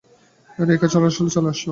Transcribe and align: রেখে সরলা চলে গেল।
রেখে 0.69 0.87
সরলা 0.91 1.09
চলে 1.15 1.31
গেল। 1.35 1.47